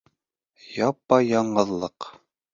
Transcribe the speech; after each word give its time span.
Япа-яңғыҙлыҡ. 0.87 2.11